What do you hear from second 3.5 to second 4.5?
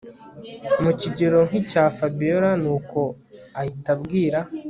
ahita abwira